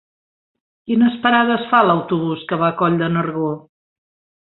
[0.91, 3.55] Quines parades fa l'autobús que va a Coll de Nargó?